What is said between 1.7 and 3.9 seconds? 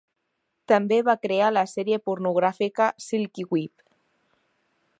sèrie pornogràfica "Silky Whip".